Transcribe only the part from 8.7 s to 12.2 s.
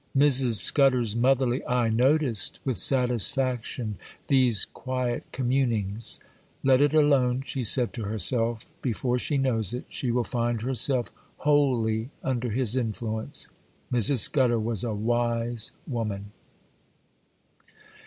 'before she knows it, she will find herself wholly